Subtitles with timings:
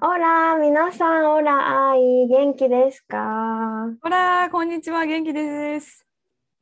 [0.00, 3.86] オラ皆さんオラ愛元気ですか？
[4.02, 6.06] ほら、こんにちは、元気です。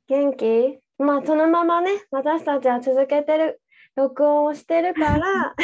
[0.09, 0.79] 元気？
[0.99, 3.61] まあそのままね私たちは続けてる
[3.95, 5.55] 録音をしてるから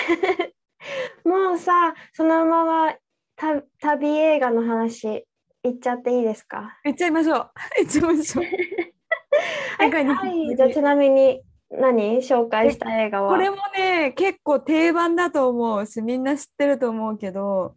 [1.25, 2.95] もうさそのまま
[3.37, 5.25] た旅映画の話
[5.63, 6.79] いっちゃっていいですか？
[6.85, 7.51] 行っちゃいましょう。
[7.81, 8.45] 行っちゃいましょう。
[8.45, 11.41] はい、じゃあちなみに
[11.79, 12.19] 何？
[12.19, 13.31] 紹介した映画は？
[13.31, 17.77] これもね、結構定番だと思うし、みんな知ってると思うけど、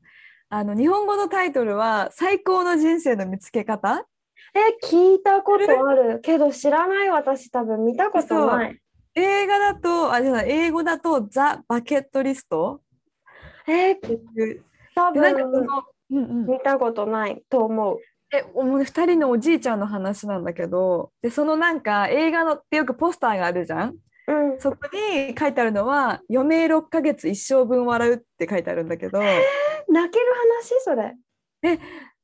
[0.50, 4.06] あの日本語のタイトルは最高の人生の見つけ方？
[4.54, 6.20] え聞いたことある。
[6.22, 7.86] けど知らない私多分。
[7.86, 8.80] 見たことない。
[9.16, 12.82] 映画だと、あ、じゃない英語だとザ・バケットリスト？
[13.68, 14.64] えっていう。
[14.94, 17.98] 多でなんかそ分の、うんうん、見たことないと思う
[18.36, 23.96] でもう2人のおじいちゃんの話なんだけどでそのなんか映画のってよくポスターがあるじゃん？
[24.28, 24.60] うん。
[24.60, 29.20] そこに書いてあるのは「余命6ヶ月一生分笑う」って書いてあるんだけど。
[29.20, 30.26] 泣ける
[30.62, 30.84] 話？
[30.84, 31.16] それ。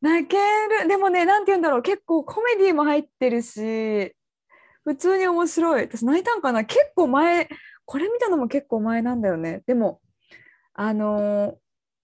[0.01, 0.37] 泣け
[0.81, 0.87] る。
[0.87, 1.81] でもねなんて言うんだろう。
[1.81, 4.13] 結構コメディも入ってるし
[4.83, 5.83] 普通に面白い。
[5.83, 6.65] 私泣いたんかな？
[6.65, 7.47] 結構前
[7.85, 9.61] これ見たのも結構前なんだよね。
[9.67, 10.01] でも
[10.73, 11.55] あのー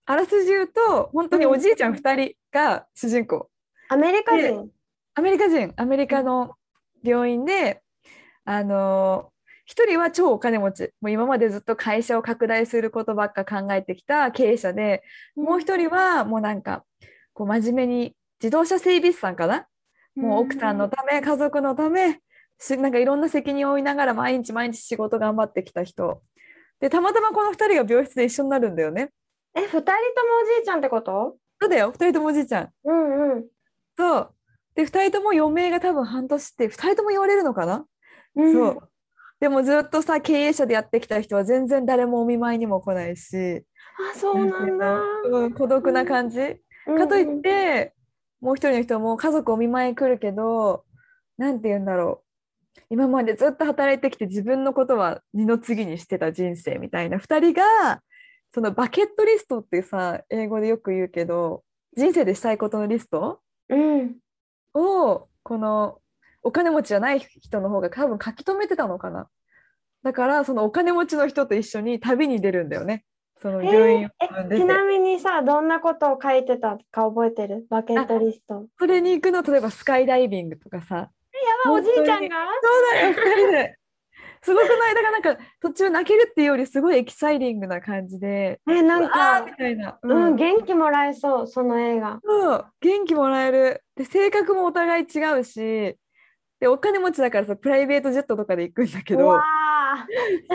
[0.09, 3.49] あらすじ言うと本当におじいちゃん2人が主人公
[3.89, 4.69] アメリカで人
[5.15, 5.73] アメリカ人。
[5.77, 6.55] アメリカの
[7.03, 7.81] 病院で
[8.45, 9.31] あの
[9.65, 10.91] 一人は超お金持ち。
[11.01, 15.03] もう今までずっと会社を拡大することばっか考えてきた経営者で
[15.35, 16.85] もう一人はもうなんか
[17.33, 19.67] こう真面目に自動車整備士さんかな？
[20.15, 22.19] もう奥さんのため家族のため
[22.59, 26.21] しなんかいろんな責任を負いながら毎日毎日仕事頑張ってきた人。
[26.79, 29.09] でたまたまこの2人が病室で一緒になるんだよね。
[29.55, 29.91] え二人ともお
[30.55, 31.37] じいちゃんってこと？
[31.59, 31.91] そうだよ。
[31.91, 32.69] 2人ともおじいちゃん。
[32.83, 33.45] うんうん
[33.97, 34.33] そう
[34.75, 37.85] で2人とも余命が多分半年って2人とも言われるのかな？
[38.35, 38.89] うんそう。
[39.39, 43.63] でもずっとさ、経営者でやってきた人は全然誰もお見舞いにも来ないし、
[44.13, 46.39] あそうなんだうん、孤独な感じ。
[46.85, 47.93] かといって、
[48.41, 50.85] もう一人の人も家族お見舞い来るけど、
[51.37, 52.81] なんて言うんだろう。
[52.89, 58.01] 今までずっと働いてきて自分のことは二の次にしてた人生みたいな2人が、
[58.53, 61.63] そのバケットリストってさ、英語でよく言うけど、
[61.95, 64.15] 人生でしたいことのリストうん。
[64.73, 65.99] をこの
[66.43, 69.27] お金持ちじゃない人の方が多分書き留めてたのかな。
[70.03, 73.03] だからそのお金持ちの人と一緒に旅に出るんだよね。
[73.41, 74.09] そのえ病院を
[74.51, 77.67] えちなみにさどんなことを書いてたか覚えてる？
[77.69, 78.53] バケットリスト。
[78.55, 81.09] やそれに行くの例えばスカイダイビングとかさ。
[81.65, 82.35] ばおじいちゃんが？
[82.61, 83.77] そうだよ2人で
[84.47, 84.95] すごくない？
[84.95, 90.35] だからなんか途中泣けるっていうよりすごいエキサイティングな感じでえなんかみたいな、うん。
[90.37, 92.19] 元気もらえそうその映画。
[92.23, 93.83] そう元気もらえる。
[93.97, 95.97] で性格もお互い違うし
[96.61, 99.35] でお金持ちだからさプライベートジェットとかで行くんだけど。
[99.35, 99.41] う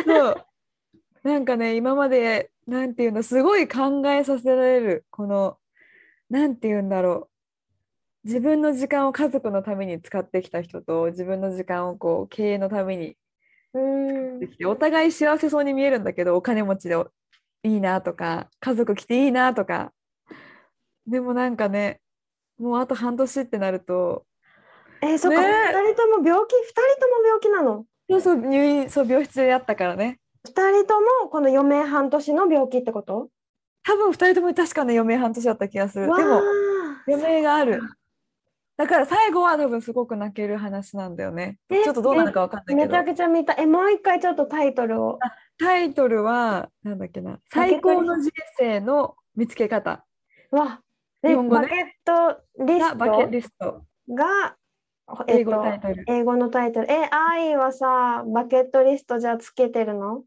[0.06, 0.47] そう。
[1.22, 5.56] なんかね、今まで、なんていうの、すごい考えさせられる、この、
[6.30, 7.28] なんていうんだろ
[8.24, 8.28] う。
[8.28, 13.14] 自分の時間を家族のために使ってきた人と、自分の時間をこう経営のためにうん
[13.75, 16.97] できて、お互い幸せそうに見えるんだけど、お金持ちで
[17.62, 19.93] いいなとか、家族来ていいなとか。
[21.06, 22.00] でもなんかね、
[22.59, 24.25] もうあと半年ってなると、
[25.00, 26.55] えそっかね二人とも病気？
[26.55, 27.87] 二人とも病気なの？
[28.09, 30.21] そうそう、入院、そう、病室でやったからね。
[30.44, 33.31] 二人ともこの余命半年の病気ってこと？
[33.84, 36.09] 多分二人とも確かね、余命半年だった気がする。
[36.09, 36.43] わでも、ー
[37.09, 37.81] 余命がある。
[38.77, 41.59] だから最後は多分すごく泣ける話なんだよね。
[41.69, 43.05] えちょっとどうなのかわかんないけどめちゃ。
[43.05, 45.19] くちゃ見たえもう一回ちょっとタイトルを
[45.59, 47.39] タイトルは、なんだっけな。
[47.53, 50.04] 最高の人生の見つけ方。
[50.51, 50.80] わ
[51.22, 53.83] で日本語ねバケットリスがバケトリスト。
[54.09, 54.57] が
[55.28, 56.04] え英っと語タイトル。
[56.09, 60.24] 英語のタイトルえ愛はさバケットリストじゃあつけてるの？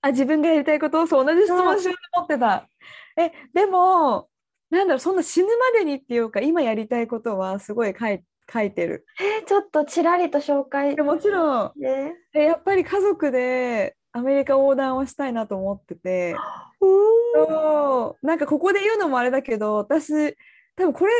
[0.00, 2.68] あ、自分がやりたいことをそう同じ質問しようと思ってた。
[3.16, 4.28] え、でも、
[4.70, 8.22] なんだろう、そんな死ぬまでにっていうか、今やりたいことはすごい書い
[8.52, 9.04] 書いてる。
[9.20, 10.96] えちょっとちらりと紹介。
[10.96, 16.34] でもちろん、ねえやっぱり家族でアメリカ横断をしたいなと思ってて。
[16.80, 18.26] そう。
[18.26, 20.36] なんかここで言うのもあれだけど私
[20.76, 21.12] 多分これ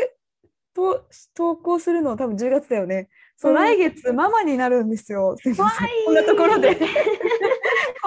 [0.73, 1.05] と
[1.35, 3.09] 投稿するの多分10月だよね。
[3.37, 3.57] そう、うん。
[3.57, 5.35] 来月ママになるんですよ。
[5.37, 5.53] すい。
[5.55, 6.77] ませんわいこんなところで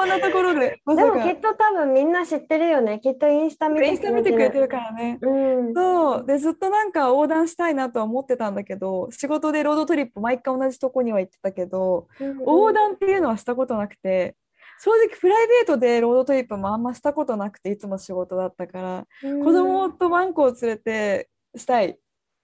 [0.03, 2.99] ここんなところでまでもきっと多分みんな知ってるよね。
[3.01, 4.63] きっとインスタ見てインスタ見てくれてる。
[4.63, 5.19] るからね。
[5.23, 5.29] う
[5.71, 5.75] ん。
[5.75, 6.27] そう。
[6.27, 12.09] でずっとなんか横断したいなとは思ってたんだけど仕事でロードトリップ毎回同じとこには行ってたけど
[12.41, 14.35] 横断っていうのはしたことなくて
[14.81, 19.45] 正直プライベートでロードトリップもあんましたことなくていつも仕事だったからうん。
[19.45, 21.97] 子供とワンコを連れてしたい。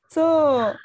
[0.09, 0.77] そう。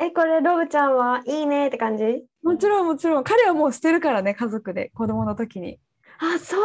[0.00, 2.24] え、これロブちゃんはいいねって感じ？
[2.44, 3.24] もちろんもちろん。
[3.24, 4.92] 彼はもうしてるからね家族で。
[4.94, 5.80] 子供の時に
[6.20, 6.60] あ、そう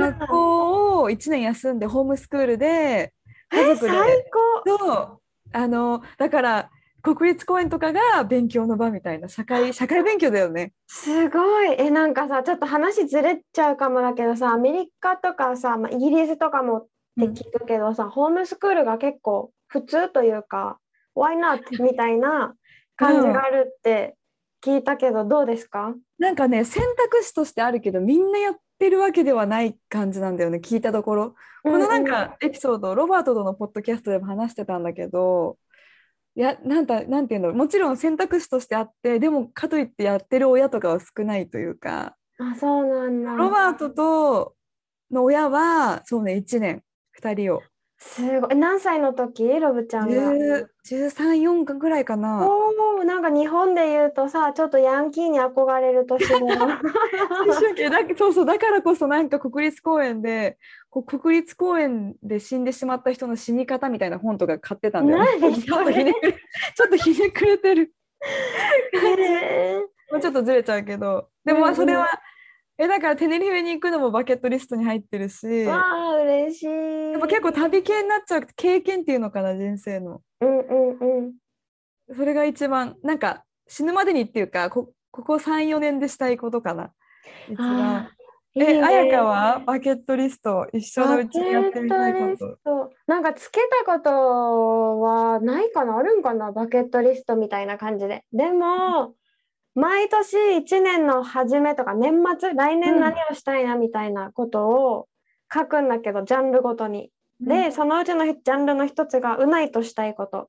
[0.00, 0.26] なんだ。
[0.26, 3.12] 学校を1年休んでホームスクールで
[3.52, 3.98] 家え、族で最
[4.32, 4.70] 高。
[4.78, 5.20] そう
[5.52, 6.70] あのだから
[7.00, 10.72] 国立公園とかが勉強の場みたいな社会社会勉強だよね。
[10.88, 11.74] すごい。
[11.78, 16.86] え、なんかさ、ちょっと話ずれちゃうかもだけどさ、アメリカとかさ、まあ、イギリスとかもっ
[17.18, 20.78] て聞くけどさ、ホームスクールが結構普通というか、
[21.14, 21.82] Why not?
[21.82, 22.54] みたいな
[22.96, 24.16] 感じがあるって
[24.62, 25.94] 聞いたけど、どうですか？
[26.18, 31.34] なんかね選択肢としてあるけどみんなやってるわけではない感じなんだよね聞いたところ。
[31.62, 35.58] このなんかエピソード、ロバートとのポッドキャストでも話してたんだけど
[36.34, 43.34] いやなんだなんていうんだろうもちろん選択肢としてあってでもかといってやってる親とかは少ないというかあ、そうなんだ。
[43.34, 44.54] ロバートと
[45.10, 46.82] の親はそうね1年
[47.20, 47.62] 2人を
[47.98, 48.50] すごい。
[48.52, 49.48] え何歳の時？
[49.58, 50.68] ロブちゃんが。
[50.88, 52.46] 134かぐらいかな。
[52.46, 56.56] おお、なんか日本で言うとさ、ちょっとヤンキーに憧れる年頃。
[56.56, 56.80] だ
[58.16, 60.58] そうそうだからこそなんか国立公園で
[60.90, 65.38] こう国立公園で死んでしまった人の死に方みたいな本とか買ってたんだよね。
[65.40, 67.94] 何ちょっとひねくれちょっとひねくれてる。
[69.02, 69.78] へ
[70.10, 72.08] もう ちょっとずれちゃうけどでもまあそれは、
[72.80, 77.16] えだからテネリフェに行くのもバケットリストに入ってるしわあ、嬉しい。
[77.16, 80.22] っぱ結構旅系になっちゃう経験っていうのかな人生の。
[80.40, 81.34] うんうんうん。
[82.16, 86.92] それが一番なんか死ぬまでにっていうかこここ34年でしたいことかな。
[87.48, 92.92] 一番あーいいえ、ねあやかはバケットリスト一緒のうちにやってみたいこと。
[93.06, 95.96] なんかつけたことはないかな？
[95.98, 96.52] あるんかな？
[96.52, 98.24] バケットリストみたいな感じで。
[98.32, 99.14] でも、
[99.78, 105.08] 毎年1年の初めとか年末、来年何をしたいなみたいなことを
[105.52, 107.12] 書くんだけど、ジャンルごとに。
[107.40, 110.48] で、そのうちのジャンルの一つが、うないとしたいことっ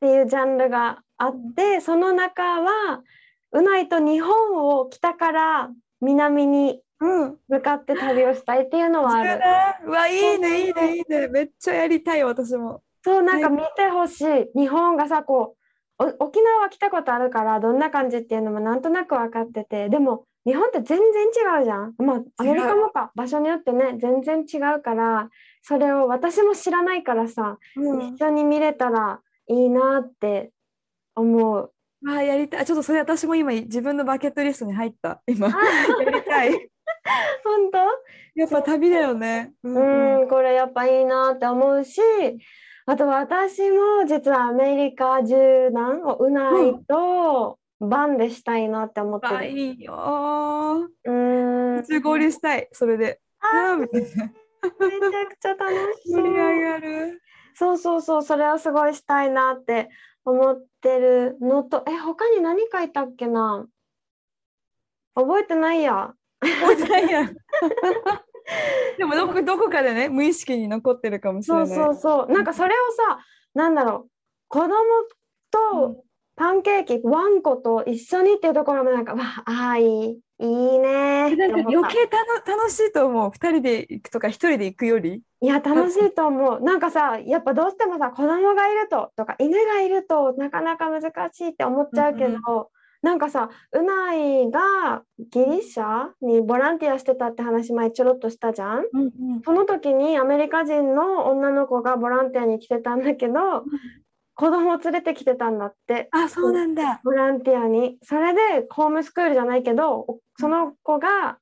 [0.00, 3.02] ていうジャンルがあって、その中は、
[3.52, 5.70] うないと日本を北から
[6.00, 7.36] 南にうん。
[7.48, 9.40] 向かって旅をしたいっていうのはある。
[9.86, 11.28] うわ、いいね、いいね、いいね。
[11.28, 12.82] めっちゃやりたい、私も。
[13.02, 14.58] そう、なんか最見てほしい。
[14.58, 15.63] 日本がさ、こう、お
[15.98, 21.26] 沖縄は来たことあるから、どんな感じっていうのもなんとなく分かってて、でも、日本って全然
[21.58, 21.94] 違うじゃん。
[21.98, 25.30] まあ、アメリカもか、場所によってね、全然違うから、
[25.62, 28.14] それを私も知らないからさ、うん。
[28.14, 30.52] 一緒に見れたらいいなって
[31.14, 31.72] 思う。
[32.06, 32.66] あ、やりたい。
[32.66, 35.22] ちょっとそれ私も今自分のバケットリストに入った。
[35.26, 35.48] 今。
[35.48, 35.54] や
[36.10, 36.50] りたい。
[37.44, 37.78] 本当？
[38.34, 39.54] やっぱ旅だよね。
[39.62, 42.00] うんううんん、これやっぱいいなって思うし、
[42.86, 49.48] あと私も実はアメリカ縦断をうないとバンでしたいなって思ってあ、る。
[49.48, 50.86] いいよー。
[51.04, 53.20] うーん、中合流したい、それで。
[53.40, 53.76] あ。
[53.76, 53.96] めちゃ
[55.26, 55.72] くちゃ楽
[56.02, 56.62] しそ盛り上う。
[56.62, 57.22] がる。
[57.54, 59.88] そうそうそう、それはすごいしたいなって
[60.24, 63.66] 思ってるのと、え、他に何書いたっけな？
[65.14, 66.12] 覚えてないや。
[66.40, 67.36] 覚えてないやん。
[68.98, 71.66] でもどこどこかでね無意識に残ってるかもしれない。
[71.66, 72.32] そうそうそう。
[72.32, 73.18] なんかそれをさ、
[73.54, 74.10] なんだろう、
[74.48, 74.74] 子供
[75.50, 76.04] と
[76.36, 83.30] パンケーキ、ワンコと一緒にっていうところもなんか、わあ、いい、いいねなんか余計たの楽しいと思う。
[83.30, 85.22] 二人で行くとか一人で行くより？
[85.40, 86.60] いや、楽しいと思う。
[86.60, 92.38] なんかさ、やっぱどうしてもさ、子供がいるととか、犬がいるとなかなか難しいって思っちゃうけど、うん
[93.04, 98.84] なんかさ、うないがギリシャにボランティアしてたって話前ちょろっとしたじゃん？
[98.90, 99.06] うんう
[99.36, 99.42] ん。
[99.44, 103.64] その時にアメリカ人の女の子がボランティアに来てたんだけど、
[104.34, 106.08] 子供を連れてきてたんだって。
[106.12, 107.02] あ、そうなんだ。
[107.04, 107.98] ボランティアに。
[108.02, 111.36] それでホームスクールじゃないけど、おその子が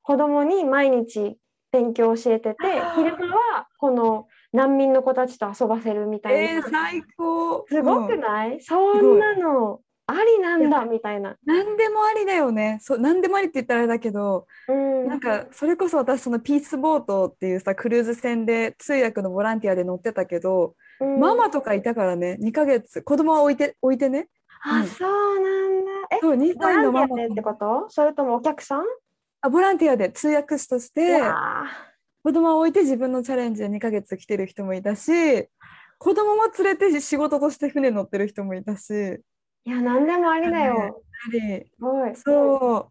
[0.00, 1.36] 子供に毎日
[1.72, 2.56] 勉強を教えてて
[2.96, 6.40] 昼間はこの難民の子たちと遊ばせるみたいな。
[6.40, 7.66] えー、最高。
[7.68, 11.36] すごくうんない、そんなのありなんだみたいな。
[11.44, 12.78] 何でもありだよね。
[12.82, 15.08] そう、何でもありって言ったらあれだけど、うん。
[15.08, 24.28] なんかそれこそ私そのピースボートっていうさクルーズ船で通訳のボランティアで乗ってたけど、うんママとかいたからね、2ヶ月子供は置いて置いてね。
[24.64, 25.90] あ、うんそうなんだ。
[26.16, 27.86] え、そう、2ボランティ歳のママアでってこと？
[27.88, 28.84] それともお客さん？
[29.40, 31.34] あボランティアで通訳士としいてや
[32.22, 35.48] 子供を置いて自分のチャレンジで2ヶ月来てる人もいたし
[35.98, 39.18] 子供も連れて仕事として船乗ってる人もいたしー
[39.64, 40.74] いや、なんでもありだよ。
[40.76, 40.98] やっぱ
[41.32, 41.40] り。
[41.64, 42.16] すごい。
[42.16, 42.86] そう。
[42.86, 42.88] っ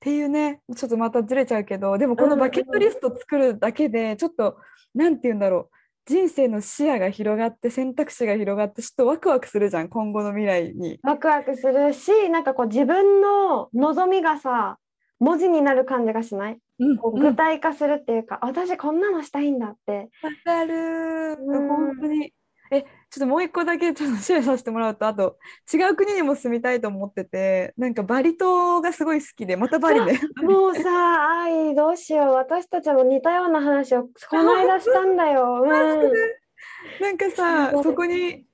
[0.00, 0.62] ていうね。
[0.76, 1.98] ちょっとまたずれちゃうけど。
[1.98, 4.56] でもこのバケットリスト作るだけでちょっと
[4.94, 5.76] なんて言うんだろう。
[6.06, 9.88] 人生の視野が広がって選択肢が広がってちょっとワクワクするじゃん。
[9.88, 10.98] 今後の未来に。
[11.02, 14.78] ワクワクするしなんかこう自分の望みがさ
[15.18, 16.58] 文字になる感じがしない？
[16.78, 20.08] うん具体化するっていうか、私こんなのしたいんだって。
[20.22, 21.36] わかる。
[21.40, 21.68] うん。
[21.68, 22.32] 本当に
[22.70, 25.38] えちょっともう一個だけちょっとシェアさせてもらうとあと
[25.72, 32.34] 違う国にも住みたいと思っててなんかバリ島がすごい好きでまたバリで もうさ、愛どうしよう。
[32.34, 35.62] 私たちも似たような話をこの間したんだよ。
[35.62, 35.70] うん。
[37.00, 38.44] なんかさそこに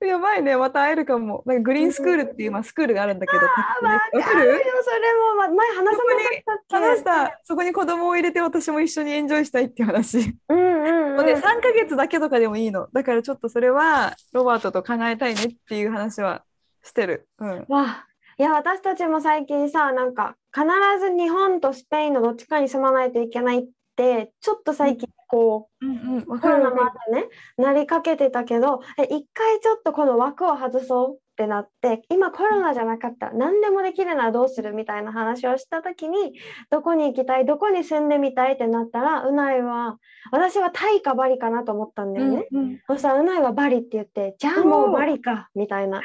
[0.00, 3.44] やばいねまた会えるかもなんかグリーンスクールっていう、まあ、スクールがあるんだけどあ
[3.82, 4.46] わわかる？
[4.46, 4.98] よ、それ
[5.34, 5.98] もま前話さなかっ
[6.46, 6.76] たっけ？
[6.76, 10.34] 話したそこに子供を入れて私も一緒にエンジョイしたいっていう話。
[10.48, 11.38] うんうんもうね、うん。
[11.40, 12.86] 3ヶ月だけとかでもいいの。
[12.92, 16.44] だからちょっとそれはロバートと考えたいねっていう話は
[16.84, 17.28] してる。
[17.38, 17.64] うん。
[17.68, 18.04] わあ
[18.38, 20.64] いや私たちも最近さなんか必
[21.00, 26.24] ず日本とスペインのどっちかに住まないといけないってちょっと最近こう、うんうん。
[26.26, 36.32] わコロナもあかるわかってねなりかけてたけどえ一回ちょっとこの枠を外そうってなって今コロナじゃなかったら何でもできるならどうするみたいな話をした時に
[36.70, 39.98] どこに行きたいどこに住んでみたいってなったらうないは
[40.32, 42.26] 私はタイかバリかなと思ったんだる。
[42.26, 42.48] よね。
[42.50, 46.02] うんうんそしたらうないはバリって言ってじゃあもうバリかみたいな。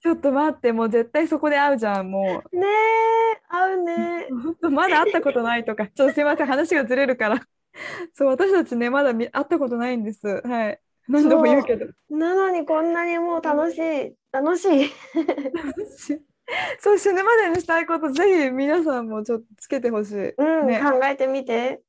[0.00, 4.28] ちょっと待って、もう絶対そこで会うじゃん、もねえ合うね。
[4.70, 7.40] まだ会ったことないとか、ちょっとすいません、話がずれるから。
[8.14, 10.26] そう、私たちね、まだみ会ったことないんです。
[10.44, 10.80] はい。
[11.08, 11.86] 何度も言うけど。
[12.10, 14.92] なのにこんなにもう楽しい楽しい。
[16.78, 20.34] そう、死ぬまでにしたいこと、ぜひ皆さんもちょっとつけてほしい。
[20.36, 21.82] うん、ね考えてみて。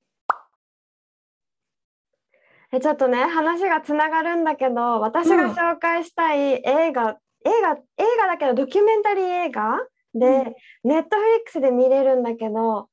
[2.71, 7.77] えちょっとね話がつながるんだけど私がうん紹介したい映画、映画映
[8.19, 9.79] 画だけどドキュメンタリー映画？
[10.13, 12.89] で、ネットフリックスで見れるんだけど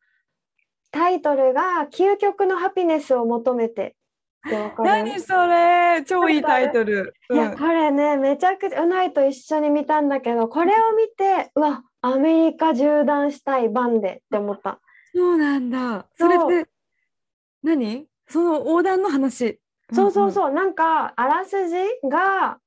[0.90, 3.96] タイトルが「究極のハピネスを求めて」
[4.46, 6.04] ってわかる何それ？
[6.06, 7.14] 超いいタイトル。
[7.32, 14.78] いや、うんこれね、めちゃくちゃ、うないと一緒に見たんだけど、これを見て、うわ、アメリカ縦断したいバンでって思った。
[15.14, 16.06] そうなんだ。
[16.16, 16.70] それって
[17.64, 18.06] 何？
[18.28, 19.58] その横断の話。
[19.92, 21.76] そうそうそう、なんか、あらすじ
[22.08, 22.58] が、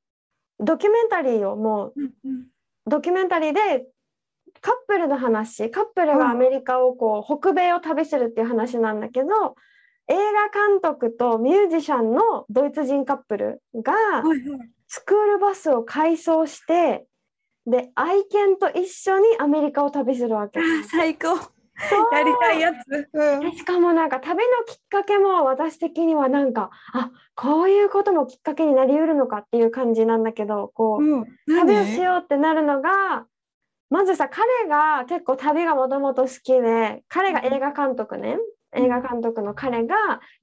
[0.60, 2.46] ドキュメンタリーをもう、うんうん。
[2.86, 3.86] ドキュメンタリーで、
[4.62, 9.56] カップルの話、カップルうんがアメリカをこう、北米を旅するっていう話なんだけど、
[10.08, 13.94] 映画監督とミュージシャンのドイツ人カップルが。
[14.92, 17.06] スクールバスを改装して
[17.66, 20.60] で愛犬と一緒にアメリカを旅するわけ。
[20.89, 21.59] 最高。
[22.12, 23.09] やりたいやつ。
[23.13, 31.25] うんでしかもなんか旅のきっかけも私的にはなんかあこういうこともきっかけになりうるのかっていう感じなんだけどこう、うん。
[31.48, 33.25] 旅をし何ようってなるのが
[33.89, 38.39] まずさ彼が結構旅がもともと好きで彼が映画監督ね、うん
[38.71, 39.95] 映画監督の彼が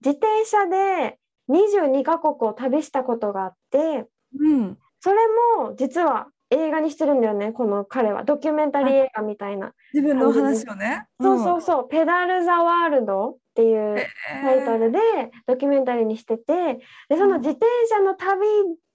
[0.04, 1.16] 自転車で
[1.48, 4.06] 22カ国を旅したことがあって。
[4.36, 4.78] うん。
[4.98, 5.18] それ
[5.60, 8.24] も実は映画にしてるんだよね、この彼は。
[8.24, 9.72] ドキュメンタリー映画みたいな。
[9.92, 11.06] 自分の話をね。
[11.20, 13.96] そうそうそう、ペダル・ザ・ワールドっていう
[14.42, 14.98] タイトルで
[15.46, 18.46] ドキュメンタリーにしてて、でその自転車の旅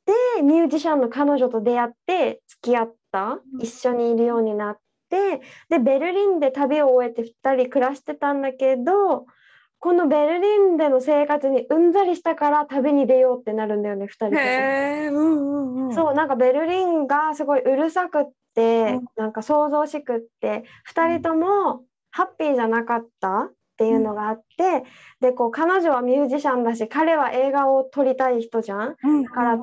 [0.05, 3.61] でミュージシャンの彼女と出会って付き合った、うん。
[3.61, 4.77] 一緒にいるようになっ
[5.09, 9.25] て、で、ベルリンで旅を終えて2人暮らしてたんだけど、
[9.81, 14.37] このベルリンでの生活にうんざりしたから旅に出ようってなるんだよね、2人とも。
[14.37, 15.07] へえ。
[15.07, 15.95] うんうんうん。
[15.95, 24.83] そうなんかベルリンがすごいうるさくって、うんなんか想像しくって2人ともハッピーじゃなかったっていうのがあって、
[25.19, 28.95] でこう彼女はミュージシャンだし彼は映画を撮りたい人じゃん。
[29.03, 29.23] うん。
[29.23, 29.57] だから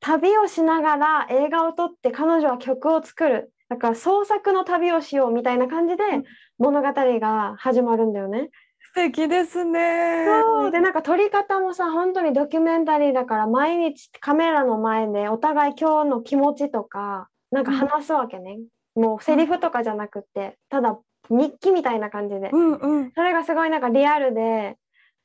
[0.00, 6.24] 旅をしながら映画を撮って彼女は曲を作るだから創作の旅をしようみたいな感じでうん
[6.58, 8.50] 物語が始まるんだよね。
[8.94, 10.24] 素敵ですね。
[10.44, 10.70] そう。
[10.70, 18.58] でなんか撮り方もさ本当にドキュメンタリーだから毎日カメラの前でお互い今日の気持ちとかなんか話すわけね、
[18.94, 20.96] もうセリフとかじゃなくってただ
[21.28, 23.12] 日記みたいな感じで、うんうん。
[23.14, 24.76] それがすごいなんかリアルで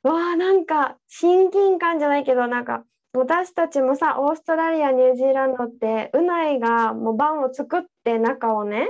[0.02, 8.88] わあなんか親近感じゃないけどなんか私たちもさオーストラリアニュージーランドってうないがもうバンを作って中をね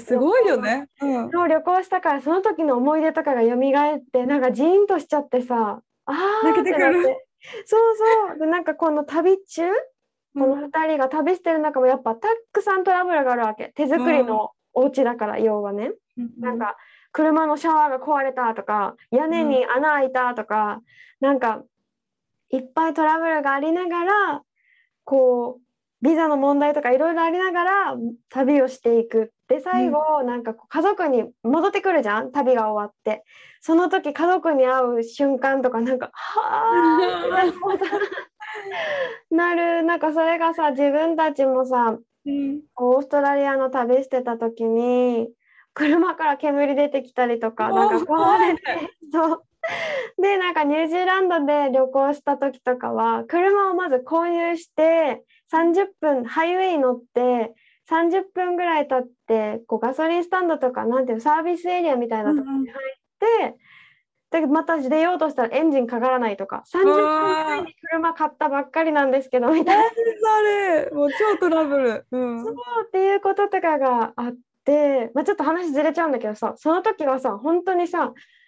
[0.00, 0.88] すごいよね。
[1.00, 1.30] うん。
[1.30, 6.78] 旅行したからその時の思い出とかが蘇ってなんかジーンとしちゃってさあー泣けて
[7.66, 7.80] そう
[8.30, 8.38] そう。
[8.38, 9.62] でなんかこの旅中
[10.34, 13.72] この2人が旅してる中もやっぱたくさんトラブルがあるわけ。
[13.74, 15.92] 手作りのお家だから要はね、
[16.40, 16.76] なんか
[17.12, 20.80] 車のシャワーが壊れたとか屋根に穴開いたとか、
[21.20, 21.62] なんか
[22.48, 24.42] いっぱいトラブルがありながら
[25.04, 25.71] こう
[26.02, 27.96] ビザの問題とかいろいろありながら
[28.28, 29.22] 旅をしていく。
[29.22, 33.22] っで最後なんかこう家族に戻ってくるじゃん旅が終わって。
[33.60, 37.20] その時家族に会う瞬間とかなんかは
[39.30, 39.82] あなる。
[39.84, 42.60] なんかそれがさ自分たちもさうん。
[42.76, 45.28] オーストラリアの旅してた時に
[45.74, 48.62] 車から煙出てきたりとかなんか壊れて
[49.12, 49.42] そう。
[50.20, 57.54] でなんかニュージーランドで旅行した時とかは車をまず購入して30分ハイウェイ乗って
[57.90, 63.56] 30分ぐらい経ってこうガソリンスタンドとかなんていうのサービスエリアみたいなところに入って、
[64.40, 69.84] でまた出ようとしたらエンジンかからないとか30分前に車買ったばっかりなんですけどみたいな。
[69.90, 72.06] それもう超トラブル。
[72.10, 72.44] うん。
[72.44, 72.54] そう
[72.86, 78.41] っていうこととかがあって、まあ、ちょっと話ずれちゃうんだけどさその時はさ本当にさえ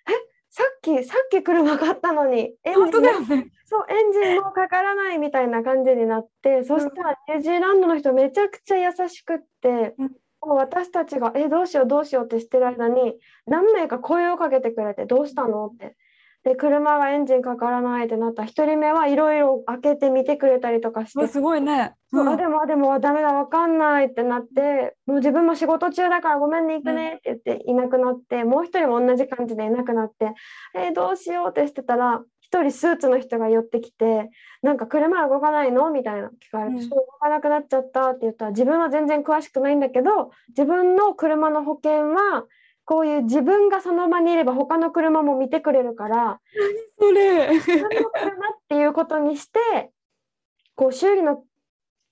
[0.57, 3.51] さっきさっき車買ったのにエン本当ジンだよね。
[3.65, 10.11] そうエンジンもかからないみたいな感じになって、そしたらニュージーランドの人めちゃくちゃ優しくって、うん
[10.47, 15.97] もう私たちが「えどうしようどうしよう」ってしてる間に何名か声をかけてくれて「どうしたの?」って。
[16.45, 18.43] で車がエンジンかからないってなった。
[18.43, 21.19] 1人目はいろいろ開けてみてくれたりとかして。
[21.19, 21.95] わすごいね。
[22.11, 22.29] そううん。
[22.29, 30.35] あでもあでもダメだわかんないってなってもう自分も仕事中だからごめんね行くねって言っていなくなって、もう一人も同じ感じでいなくなって
[30.75, 34.29] えーどうしようってしてたら一人スーツの人が寄ってきて
[34.61, 35.91] なんか車動かないの？
[35.91, 36.89] みたいな聞かれて、うん。
[36.91, 42.45] 動かなくなっちゃったって言ったら自分は全然詳しくないんだけど自分の車の保険は
[42.85, 46.41] こういう自分がその場にいれば他の車も見てくれるから
[46.99, 47.55] それ。
[47.55, 49.91] 自分の車っていうことにして
[50.75, 51.45] こう修理の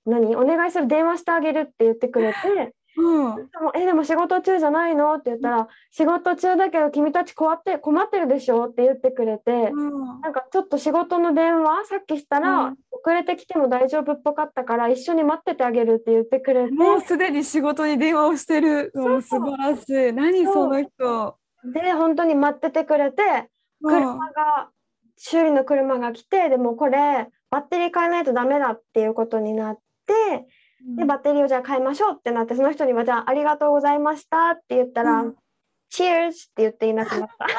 [0.07, 0.35] 何？
[0.37, 3.49] お願いする電話してあげるって言ってくれてうん。
[3.75, 5.15] えでも仕事中じゃないの？
[5.15, 8.67] って言ったら仕事中だけど君たち困って困ってるでしょ？
[8.67, 10.21] って言ってくれてうん。
[10.21, 12.77] なんかちょっと仕事の電話さっきしたうらん。
[12.91, 20.13] 遅れてきても大丈夫っぽかったから一緒に待っててあげるって言ってくれてもうすでに仕事に電話をしてるのも素晴らしい。
[20.13, 21.37] 何その人。
[21.73, 23.23] で本当に待っててくれて
[23.83, 24.01] うん。
[24.01, 24.69] 車が
[25.17, 30.47] 修理の車が来てでもこれバッテリー変えないとダメだっていうことになって
[30.97, 35.37] でバッテリーをじゃあ変えましょうってなってその人にはじゃあありがとうございましたって言ったら、うん
[35.95, 37.45] Cheers って言っていなくなった。
[37.45, 37.57] かっ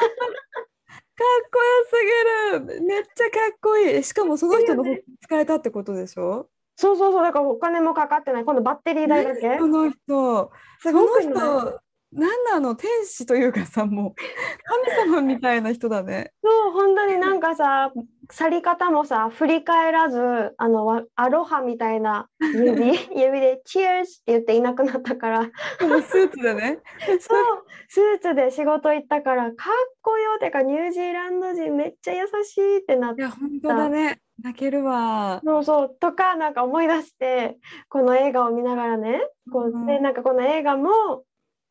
[1.52, 2.82] こよすぎる。
[2.82, 4.02] めっちゃかっこいい。
[4.02, 6.48] しかもその人の方使えたってことでしょ？
[6.74, 9.56] そうそうそうだからお金もかかってない今度バッテリー代だけ？
[9.58, 10.50] その人。
[10.80, 11.80] すその人、
[12.14, 14.14] なんなの天使というかさ、もう
[15.04, 16.32] 神様みたいな人だね。
[16.42, 17.92] そう本当になんかさ
[18.30, 26.78] 去り方もさ振り返らずあのわアロハみたいな指 指で「Cheers」って言っていなくなったからスーツでね。
[27.20, 34.20] そうスーツで仕事行ったからかっこよてかニュージーランド人めっちゃ優しいってなっていや、本当だね。
[34.42, 35.40] 泣けるわ。
[35.44, 39.20] そうそうとかなんか思い出してこの映画を見ながらね
[39.52, 41.24] こうんうでなんかこの映画も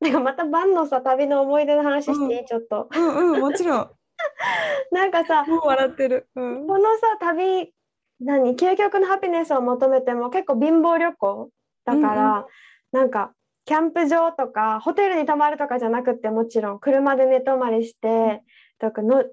[0.04, 2.46] なんかまたバンのさ旅の思い出の話していい、うん。
[2.46, 2.90] ちょっと。
[2.94, 3.90] うんうん、もちろん。
[4.92, 6.28] なんかさもう笑ってる。
[6.36, 6.68] うん。
[6.68, 7.74] このさ旅
[8.20, 8.56] 何？
[8.56, 11.50] 究極のハピネスを求めても結構貧乏旅行？
[11.86, 12.46] だから、
[12.92, 13.34] なんか
[13.66, 18.44] キャンプ場とかホテルに泊まるとかじゃなくてもちろん車で寝泊まりして
[18.80, 19.24] とかの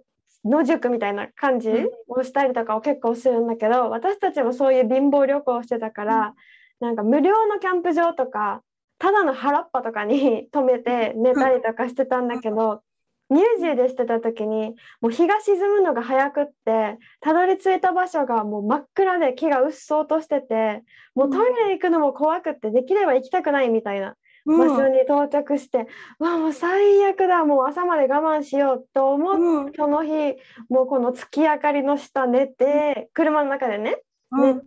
[0.44, 1.90] 野宿みたいな感じうん。
[2.09, 6.35] をしたりとかを結構するんだけど私たちもそういう貧乏旅行をしてたから、
[6.80, 8.62] なんか無料のキャンプ場とか
[9.00, 12.82] ただの原っぱとかに 泊めて寝たりとかしてたんだけど、
[13.30, 20.82] ニュージーでしてた時にもう日が沈むのが早くってたどり着いた場所がもう真っ暗で木がうっそうとしてて
[21.14, 25.86] もうトイレ行くのも怖くってできれば行きたくないみたいな場所に到着して、
[26.18, 29.72] うわもう最悪だもう朝まで我慢しようと思って、うん。
[29.74, 30.36] その日
[30.68, 34.56] もうこの月明かりの下寝て車の中でねうん。
[34.56, 34.66] 寝て、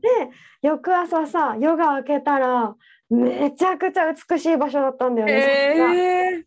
[0.61, 2.75] 翌朝さ夜が明けたら
[3.13, 5.33] めちゃくちゃ美しい場所だったんだよね。
[5.33, 6.43] え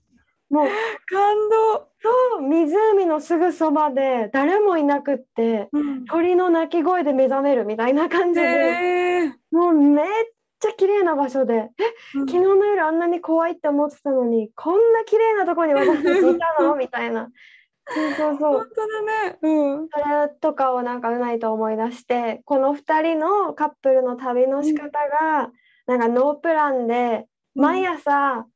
[0.51, 0.67] ー、もう。
[1.07, 1.89] 感動。
[2.03, 6.05] そう湖のすぐそばで誰もいなくってうん。
[6.07, 9.57] 鳥の鳴き声で目覚めるみたいな感じで、えー。
[9.57, 10.07] もうめっ
[10.61, 11.55] ちゃ綺麗な場所で。
[11.55, 12.27] えうん。
[12.29, 16.75] 昨日の夜あんなに怖いって思ってたのにこんな綺麗なとこに私たちいたの？
[16.77, 17.29] みたいな。
[17.89, 18.53] そうそうそう。
[18.59, 19.39] 本当だね。
[19.43, 19.89] うん。
[19.89, 25.53] それとかをなんかうないと思い出してこの2人のカップルの旅の仕方が、
[25.87, 28.47] なんかノープランで毎朝、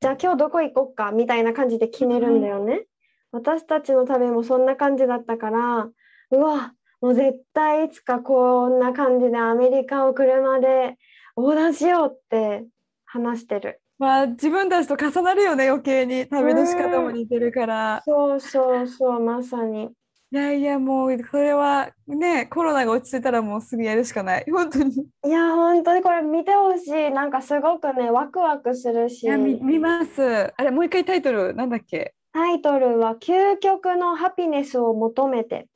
[0.00, 2.86] じゃあ今日どこ行こっかみたいな感じで決めるんだよね。
[3.32, 5.88] 私たちの旅もそんな感じだったから
[6.32, 10.96] うわもう絶対いつかこんな感じでアメリカを車で
[11.36, 12.66] 横断しようって
[13.04, 13.80] 話してる。
[13.98, 18.02] まあ自分たちと重なるよね余計に旅の仕方も似てるから。
[18.04, 19.90] そうそうそうまさに。
[20.32, 24.46] いやいやもうそれはねコロナが落ち着いたらもうすぐやるしかない。
[24.50, 24.94] 本当に。
[25.24, 26.02] いや本当に。
[26.02, 27.10] これ見てほしい。
[27.10, 29.24] なんかすごくねワクワクするし。
[29.24, 30.52] いや見見ます。
[30.56, 32.14] あれもう一回タイトルなんだっけ？
[32.32, 35.66] タイトルは「究極のハピネスを求めて。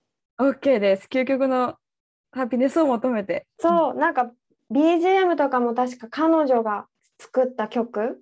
[0.40, 1.08] OK です。
[1.10, 1.74] 究極の
[2.30, 4.30] ハピネスを求めて」そうなんか
[4.70, 6.86] BGM とかも確か彼女が
[7.18, 8.20] 作った曲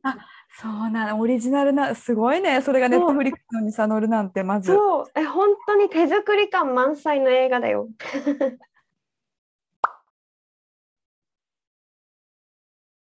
[0.61, 2.61] そうなのオリジナルなすごいね。
[2.63, 4.73] それがネットフリックスにさ乗るなんてまず。
[4.73, 5.07] そう。
[5.15, 7.89] え本当に手作り感満載の映画だよ。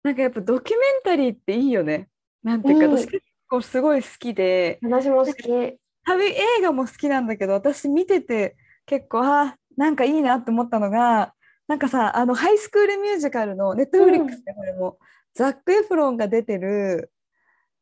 [0.04, 2.10] なんかやっぱドキュメンタリーっていいよね。
[2.44, 2.98] なんていうか、うん。
[2.98, 4.80] 私結構すごい好きで。
[4.82, 5.80] 私も好き。
[6.06, 11.34] 旅映画も好きなんだけど私見てて結構あなんかいいなって思ったのが
[11.68, 14.98] なんかさあのハイスクールミュージカルのネットフリックスでこれも、
[15.34, 17.12] ザック・エフロンが出てる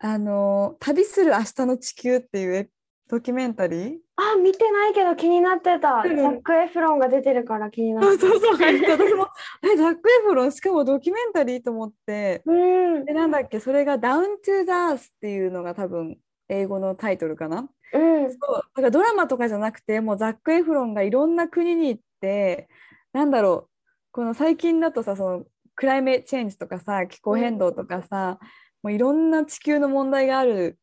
[0.03, 2.69] あの旅する明日の地球っていう
[3.07, 3.97] ドキュメンタリー？
[4.15, 6.03] あ見てないけど気になってた。
[6.05, 6.15] うん。
[6.17, 8.55] ザック・エフロンが出てるから気になそうってそうそう。
[8.57, 9.27] 入った私も
[9.63, 12.41] えザック・エフロンしかもドキュメンタリーと思って。
[12.45, 12.53] う
[12.99, 13.05] ん。
[13.05, 13.59] でなんだっけ？
[13.59, 16.17] それが「ダウン・トゥ・ザ・アース」っていうのが多分
[16.49, 17.69] 英語のタイトルかな？
[17.93, 18.31] うん。
[18.31, 18.53] そう。
[18.53, 22.69] だからドラマとかじゃなくてもうザック・エフロンがいろんな国に行って
[23.13, 23.69] なんだろう？
[24.13, 28.39] この最近だとさその climate change とかさ気候変動とかさ、
[28.83, 30.77] もういろんな地球の問題がある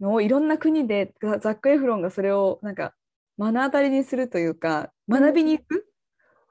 [0.00, 2.94] のをいろんな国でザザック・エフロンがそれをなんか
[3.38, 5.86] 目の当たりにするというか学びに行く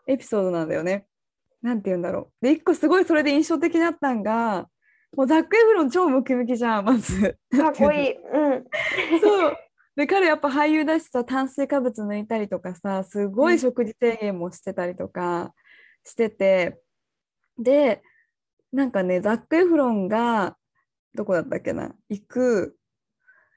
[0.07, 1.05] エピソードなんだよね。
[1.61, 2.45] なんて言うんだろう。
[2.45, 4.67] で一個すごいそれで印象的だったんが
[5.15, 7.37] もうザック・エフロン超ムキムキじゃんまず。
[7.55, 8.65] かっこいいうん
[9.21, 9.57] そう。
[9.99, 15.53] で、彼やっぱ俳優だしさ、炭水化物抜いたりとかさ、すごい食事制限もしてたりとか
[16.05, 16.79] してて、
[17.57, 18.01] で、
[18.71, 20.55] なんかね、ザック・エフロンが、
[21.15, 22.75] どこだったっけな、行く、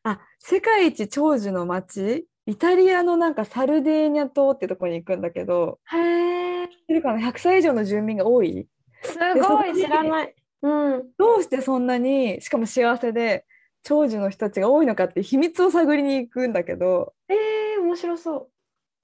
[0.04, 8.66] あ、世界一長寿の町、イタリアのなんかサルデーニャ島ってとこに行くんだけど、へえ知ってるかな、100歳以上の住民が多い？
[9.02, 10.34] すごい知らない。
[10.62, 11.04] うん。
[11.18, 13.44] どうしてそんなに、しかも幸せで、
[13.84, 18.48] 長寿の人たちが多いのかって秘密を探りに行くんだけど、えー、面白そう。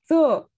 [0.07, 0.51] そう。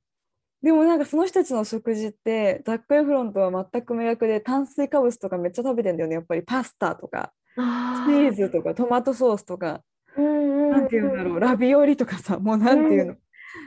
[0.62, 6.16] でもなんかその人たちの食事ってザック・エフロンとは全く真逆で炭水化物とかめっちゃ食べてんだよね。
[6.16, 7.18] やっぱりパスタとか。
[7.18, 9.82] あチーズとかトマトソースとか
[10.16, 13.14] うんうんなんていうんだろうラビオリとかさもうなんていうの。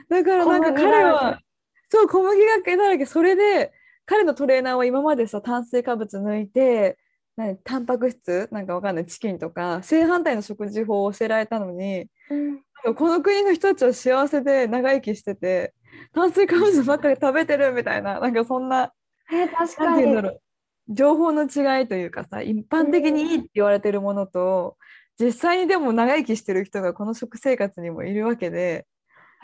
[0.08, 1.40] だからなんか彼らは
[1.88, 3.06] そう小麦がけだらけ。
[3.06, 3.72] それで
[4.06, 6.98] 彼のトレーナーは今までさ炭水化物抜いて
[7.36, 8.48] 何タンパク質？
[8.50, 9.06] なんかわかんない。
[9.06, 12.60] チキンとか正反対の食事法を教えられたのにうん。
[12.94, 15.72] この国の人たちは幸せで長生きしてて
[16.12, 18.92] 炭水化物ばっかり食べてるみたいななんかそんな
[19.32, 20.40] えー、確なんかにて言うんだろう
[20.88, 24.76] 情報の違いというかさ一般的にいいって言われてるものと
[25.18, 28.86] 実際にでも長生きしてる人がこの食生活にもいるわけで。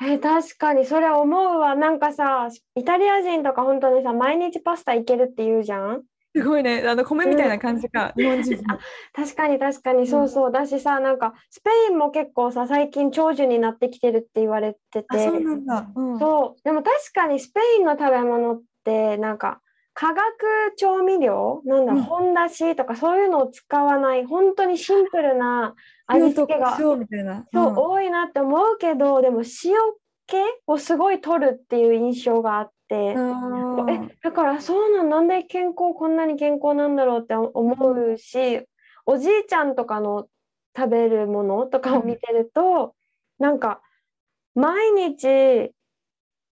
[0.02, 1.74] えー確かにそれ思うわ。
[1.74, 6.02] なんかさイタリア人とか本当にさ毎日パスタいけるって言うじゃん？
[6.34, 6.84] すごいね。
[6.88, 8.78] あの米みたいな感じか、日本人も
[9.12, 10.52] 確かに確かにそうそう。
[10.52, 15.06] だしさなんかスペインも結構さ最近長寿になってきてるって言われてて。
[15.08, 16.62] あそうなんだ、うん、そう。
[16.64, 19.60] でも確かにスペインの食べ物ってなんか
[20.00, 21.60] 化学調味料？
[21.66, 22.02] なんだ、うん。
[22.04, 25.74] 本だしとかそういうのを使わない本当にシンプルな
[26.06, 27.06] 味付けがそう、うん。
[27.52, 29.74] 多いなって思うけどでも塩
[30.26, 30.36] 気
[30.66, 33.16] をすごい取るっていう印象があって、え
[34.22, 38.64] だからそうなんなんで健康こんなに健康なんだろうって思うし、
[39.04, 40.28] おじいちゃんとかの
[40.74, 42.94] 食べるものとかを見てると、
[43.38, 43.82] なんか
[44.54, 45.72] 毎日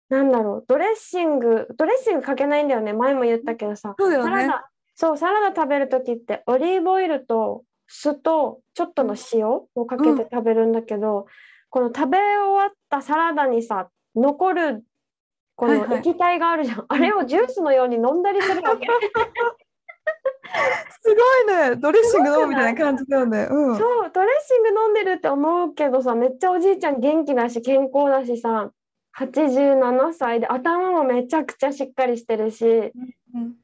[0.09, 0.65] なんだろう。
[0.67, 2.93] ドレッシングドレッシングかけないんだよね。
[2.93, 4.23] 前も言ったけどさ、そうね。
[4.23, 4.71] サラダ。
[4.95, 11.27] そうサラダ食べる時ってオリーブオイルと酢とちょっとの塩をかけて食べるんだけど、
[11.71, 12.25] この食べ終
[12.59, 14.85] わったサラダにさ残る
[15.55, 15.89] こはいはい。
[15.89, 18.87] の液体があるじゃん、あれをジュースのように飲んだりするわけ。
[21.03, 21.77] すごいね。
[21.77, 23.49] ドレッシング飲むみたいな感じだよね。
[23.51, 23.77] うん。
[23.77, 28.71] そうドレッシング飲んでるって思うけどさめっちゃおじいちゃん元気だし健康だしさ
[29.27, 32.93] 87歳で頭もめちゃくちゃしっかりしてるし。
[33.35, 33.55] うん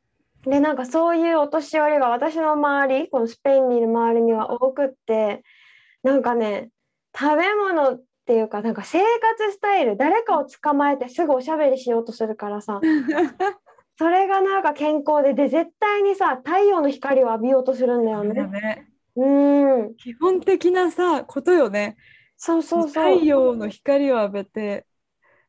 [0.47, 5.43] でなんかそういうお年寄りが私の周りこのスペインにいる周りには多くって
[6.03, 6.69] なんかね
[7.19, 12.81] 食べ物っていうかなんか生活スタイル誰かを捕まえてすぐおしゃべりしようとするからさ。
[13.97, 18.43] それがなんか健康でで絶対にさ太陽の光を浴びようとするんだよね。
[18.49, 18.89] ね。
[19.15, 19.27] う
[19.85, 19.95] ん。
[19.95, 21.97] 基本的なさことよね。
[22.37, 23.15] そうそうそう。
[23.15, 24.85] 太陽の光を浴びて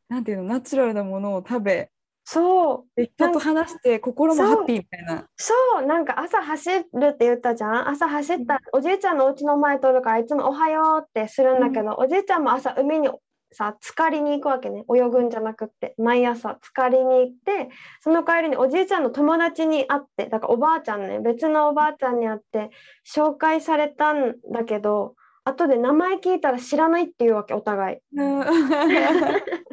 [0.09, 1.89] なんていうのナチュラルなものを食べ
[2.25, 3.01] そう。
[3.01, 5.27] で人と話して心もハッピーみたいな。
[5.37, 5.85] そう。
[5.85, 7.89] なんか朝走るって言ったじゃん。
[7.89, 13.09] 朝走ったらおじいちゃんのお家の前通るからいつも「おはよう」ってするんだけど、おじいちゃんも朝海に
[13.51, 14.83] さ浸かりに行くわけね。
[14.91, 15.93] 泳ぐんじゃなくって。
[15.99, 17.69] 毎朝浸かりに行って
[18.01, 22.71] その帰りにおじいちゃんの友達に会ってだからおばあちゃんね別のおばあちゃんに会って
[23.07, 25.13] 紹介されたんだけど
[25.43, 27.97] 後で名前聞いたら知らないっていうわけお互い。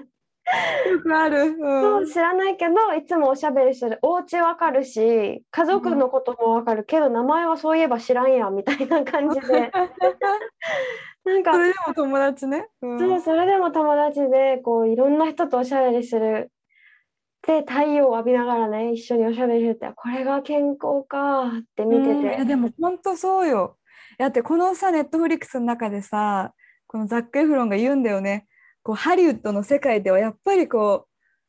[1.15, 1.57] ある。
[1.59, 9.71] そううん知らないけどいつもおしゃべりしてるお家わかるし家族のこともわかるけど、名前はそういえば知らんやみたいな感じで
[11.25, 12.69] なんかそれでも友達ね。
[12.83, 16.51] うんそうそれでも友達でこういろんな人とおしゃべりする
[17.47, 23.79] で太陽を浴びながらね一緒におしゃべりするってこれが健康かって見てうんいやて、でも本当そうよ。
[24.19, 26.53] だってこのさネットフリックスの中でさ
[26.87, 28.47] このザック・エフロンが言うんだよね。
[28.83, 31.09] こうハリウッドの世界ではやっぱりこう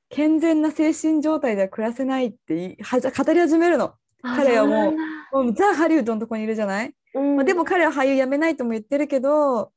[0.09, 3.95] 健全な精神状態では暮らせないって語り始めるの。
[4.21, 4.93] あ彼はも
[5.33, 7.35] うもうザ・ハリウッドのとこにいるじゃない、うん。
[7.35, 9.71] まあ、でも彼は俳優辞めないとも言ってるけど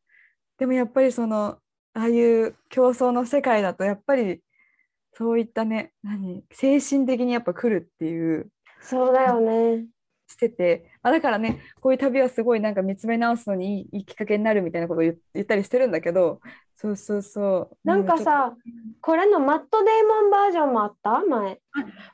[0.59, 1.59] でもやっぱりその
[1.95, 4.41] ああいう競争の世界だとやっぱり
[5.15, 6.45] そういったね何？
[6.53, 8.51] 精神的にやっぱ来るっていう
[8.83, 9.87] そうだよね。
[10.29, 16.41] してて、まあ、だからねこういう旅はすごいなんか見つめ直すのにいいいいきっかけになるみたいなことを言言ったりしてるんだけど
[16.75, 17.77] そうそうそう。
[17.85, 18.55] なんかさ
[19.01, 21.21] これのマット・デーモンバージョンもあった？
[21.21, 21.61] 前。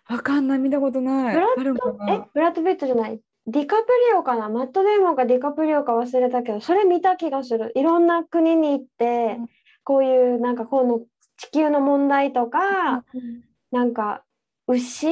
[0.08, 1.34] わかんない見たことない。
[1.34, 2.26] ブラッドえな。
[2.34, 3.18] ブラッド・ピットじゃない？
[3.46, 4.48] ディカプリオかな？
[4.48, 7.72] マット・デーモンかディカプリオか忘れたけどそれ見た気がする。
[7.74, 9.48] いろんな国に行って、うん。
[9.84, 11.00] こういうなんかこの
[11.38, 13.04] 地球の問題とか、
[13.72, 14.22] なんか
[14.74, 15.08] 牛？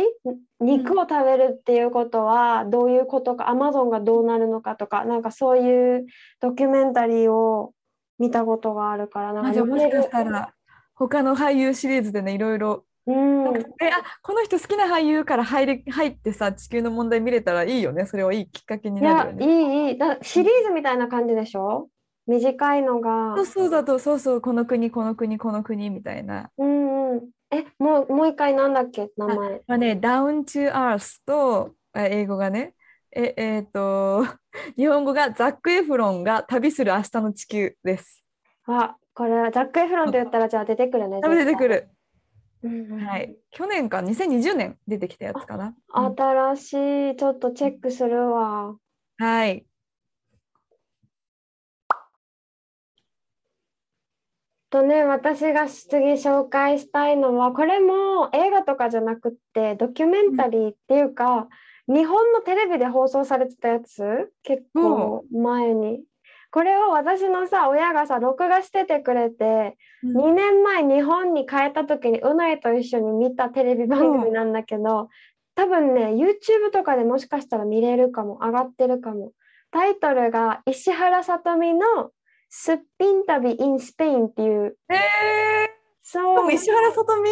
[0.61, 3.49] 肉を食べるっていうことはどういうことか？
[3.49, 6.07] アマゾンがどうなるのかとかなんかそういう
[6.41, 7.73] ドキュメンタリーを
[8.19, 10.53] 見たことがあるからなんかもしかしたら
[10.95, 12.85] 他の俳優シリーズでねいろいろ。
[13.07, 13.45] うん。
[13.45, 18.05] なんかえあこの人好きな俳優から入り入ってさ地球の問題見れたらいいよね？
[18.05, 19.47] それはいいきっかけにいやなるよね。
[19.47, 21.89] いいいいだシリーズみたいな感じでしょ？
[22.27, 23.35] 短いのが。
[23.37, 26.51] そうそうだとそうそうこの国この国この国みたいな。
[26.59, 26.80] うんうん
[27.51, 29.63] えもうもう一回なんだっけ名前？
[29.67, 32.75] まあね、Down to Earth とあ英語がね、
[33.13, 34.25] え、えーと、
[34.77, 38.23] 日本語がザック・エフロンが旅する明日の地球です。
[38.67, 41.91] あこれはザック・エフロンって言ったらじゃあ出てくるね多分出てくる、る。
[42.63, 43.37] うんうんはい。
[43.51, 45.67] 去年か、2020年出てきたやつかな。
[45.67, 46.73] うん新し
[47.15, 48.77] いちょっとチェックするわ
[49.19, 49.67] はい。
[54.71, 61.49] とね、私が次紹介したいのは、これも映画とかじゃなくって、ドキュメンタリーっていうか、
[61.89, 66.03] 日本のテレビで放送されてたやつ、結構前に。
[66.53, 75.09] これを私のさ、親がさ、録画しててくれて、うん2年前日本に帰った時にうないと一緒に見たテレビ番組なんだけど、
[75.55, 79.33] 多分ね、YouTube とかでもしかしたら見れるかも、上がってるかも。
[79.73, 82.11] タイトルが石原さとみの
[82.51, 84.99] すっぴん旅 in スペインっていう、えー、
[86.03, 86.45] そう。
[86.45, 87.31] も、石原さとみ、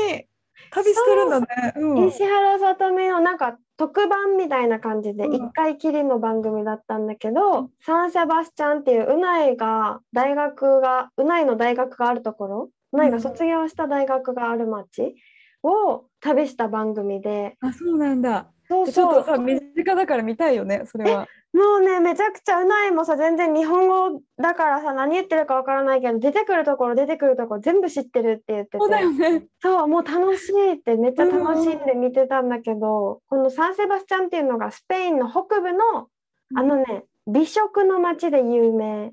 [0.70, 1.46] 旅してるんだね。
[1.76, 2.08] うん。
[2.08, 5.46] 石原さとみのなんか特番みたいな感じでうん。
[5.48, 15.16] 1回きりの番組だったんだけど、サンセバスチャンっていううないが大学がうないの大学があるところうないが卒業した大学がある町
[15.62, 17.56] を旅した番組で。
[17.60, 18.50] あ、そうなんだ。
[18.68, 18.94] そうそう。
[18.94, 21.26] ちょっとさ、身近だから見たいよね、それは。
[21.54, 28.78] もうねめちゃくちゃうないもさ全然日本語だからさ何言ってるかわからないけど出てくるところ出てくるところ全部知ってるって言ってて。
[28.78, 29.46] そうだよね。
[29.60, 36.08] そう、もう楽しいってめっちゃ楽しんで見てたんだけど、このサンセバスチャンっていうのがスペインの北部の、
[36.54, 39.12] あのね、美食の街で有名。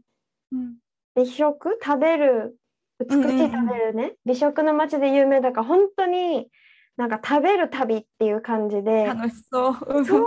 [0.52, 0.76] うん。
[1.16, 1.80] 美食？
[1.82, 2.58] 食べる、
[3.00, 6.50] 美しい食べるね、美食の街で有名だから、本当に
[6.98, 9.78] なんか食べる旅っていう感じで、楽しそう。
[9.88, 10.06] うん。
[10.06, 10.18] そ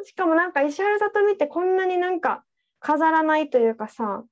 [0.00, 2.44] う、しかもなんか石原さとみってこんなになんか
[2.80, 4.24] 飾らないというかさ、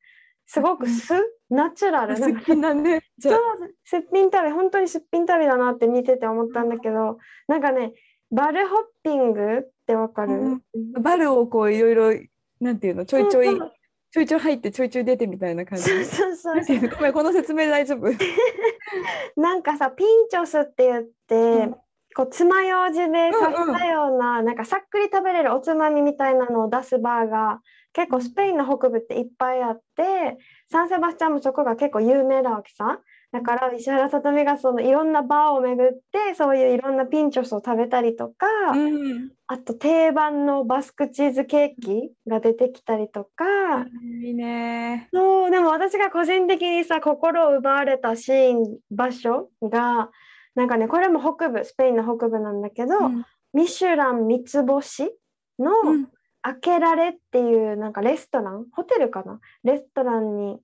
[0.47, 1.15] すごく素、
[1.51, 7.93] ナチュラル、なんか好きなんで、じゃそうあ、すっぴん旅本当にすっぴん旅だなって見てて思ったんだけどなんかね
[8.31, 10.63] バルホッピングってわかる、うん
[11.03, 12.13] バルをこういろいろ、
[12.61, 13.73] なんていうの、ちょいちょい、そう
[14.13, 15.85] ちょいちょい入って、ちょいちょい出てみたいな感じ。
[15.85, 16.89] そうそうそう。
[16.91, 18.07] ごめん、この説明大丈夫。
[19.41, 21.77] なんかさピンチョスって言って、うん。
[22.15, 27.61] こう爪楊枝で刺したような,、なんかさっくり食べれるおつまみみたいなのを出すバーが
[27.95, 30.37] 結構スペインの北部っていっぱいあって
[30.71, 33.01] サンセバスチャンもそこが結構有名なわけさ
[33.33, 39.31] だから石原さとみがそのいろんなバーを巡ってそういういろんなピンチョスを食べたりとか、うん。
[39.47, 45.09] あと定番のバスクチーズケーキが出てきたりとか、いいね。
[45.13, 50.11] そうでも私が個人的にさ心を奪われたシーン場所が
[50.55, 53.25] なんかねこれも北部スペインの北部なんだけど、うん。
[53.55, 55.11] ミシュラン三つ星
[55.59, 56.09] のうん。
[56.45, 58.67] 開けられっていうなんかレストラン？
[58.73, 59.39] ホテルかな？
[59.63, 60.59] レストランに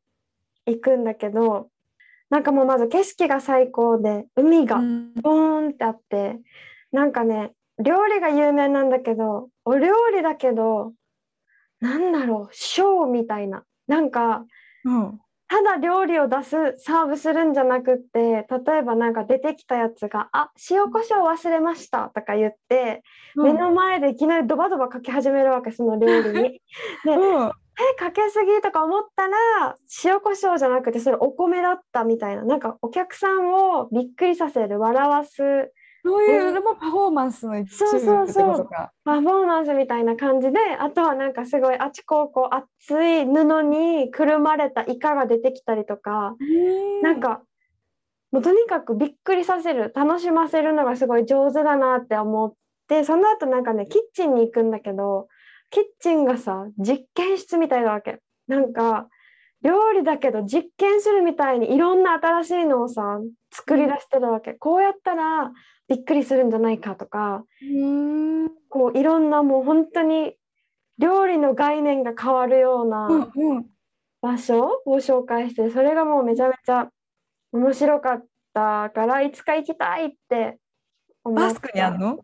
[0.66, 1.68] 行くんだけど
[2.30, 5.14] なんかもうまず景色が最高で海がうん。
[5.14, 6.38] ボーンってあって
[6.92, 10.92] なんかね料理が有名なんだけどお料理だけど
[11.80, 13.64] なんだろうショーみたいな。
[13.86, 14.44] なんか
[14.84, 15.20] うん。
[15.50, 23.02] ただ料理を出すサーブするんじゃなくって例えばなんか出てきたやつが「あ塩コショウ忘れました」とか言って、
[23.34, 26.60] 目の前でいきなりドバドバかけ始めるわけその料理に。
[27.02, 32.44] でうんえかけすぎとか思ったら塩コショウじゃなくてそれお米だったみたいな。
[32.44, 35.72] なんかお客さんをびっくりさせる笑わす。
[36.04, 38.68] そういうのもパフォーマンスの一部そうそうそう。
[39.04, 42.54] パフォーマンスみたいな感じであとはなんかすごいあちこち
[42.90, 46.34] 厚い布にくるまれたイカが出てきたりとか、
[47.02, 47.42] なんか
[48.30, 52.52] もうとにかくびっくりさせる楽しませるのがすごい上手だなって思っ
[52.88, 55.28] てその後なんかねキッチンに行くんだけど
[55.70, 58.20] キッチンがさ実験室みたいなわけ。
[58.46, 59.08] なんか
[59.62, 63.18] 料理だけど実験するみたいにいろんな新しいのをさ
[63.52, 64.54] 作り出してるわけ。
[64.54, 65.50] こうやったら
[65.88, 68.48] びっくりするんじゃないかとかうん。
[68.68, 70.34] こういろんなもう本当に
[70.98, 73.30] 料理の概念が変わるような、
[74.20, 76.88] 場所を紹介してそれがもうめちゃめちゃ
[77.52, 80.58] 面白かったからいつか行きたいって
[81.24, 81.46] 思った。
[81.46, 82.18] バスクにあんの？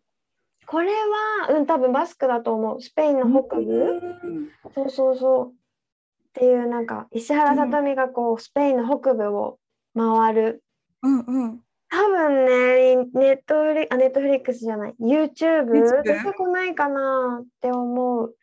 [0.66, 2.81] これはうん多分バスクだと思う。
[2.81, 4.48] スペインの北部、うん。
[4.74, 5.48] そうそうそう。
[5.48, 5.53] っ
[6.33, 9.59] ていうなんか石原さとみがこうスペインの北部を
[9.96, 10.62] 回る。
[11.03, 11.61] うんうん。
[11.90, 14.94] 多分ねネットフリあネットフリックスじゃない。
[15.00, 16.03] YouTube？
[16.03, 18.35] 出てこないかなって思う。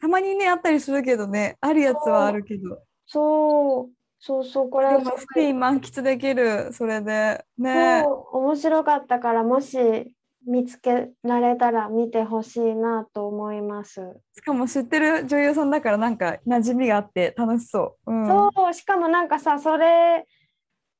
[0.00, 1.56] たまにねあったりするけどね。
[1.60, 2.82] あるやつはあるけど。
[3.06, 3.94] そう。
[4.22, 6.72] そうそうこれではもスペイン満喫できる。
[6.72, 7.44] それで。
[7.58, 8.04] ね。
[8.32, 10.12] 面白かったからもし
[10.46, 14.00] 見つけられたら見てほしいなと思います。
[14.34, 18.12] しかも知ってる女優さんだからなんか馴染みがあって楽しそう。
[18.12, 20.26] うん、そうしかもなんかさそれ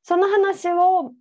[0.03, 1.13] その話を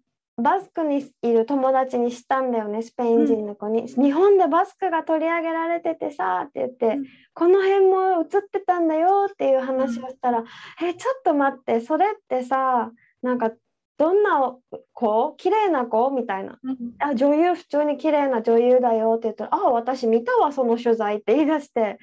[0.42, 7.06] バスクにいる友達にしたんだよねスペイン人の子に、日本でバスクが取り上げられててさって言って、うん。
[7.34, 10.44] この辺も映ってたんだよっていう話をしたら、
[10.82, 13.52] えちょっと待ってそれってさなんか
[14.00, 14.56] どんな
[14.94, 15.36] 子？
[15.38, 16.10] 綺麗な子？
[16.10, 16.58] みたいな。
[16.64, 16.78] うん。
[17.00, 21.82] あ女優普通に綺麗な女優だよって言ったら「あ私見たわその取材」って言い出して。
[21.82, 21.98] えー、